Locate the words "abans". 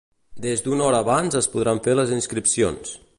1.05-1.37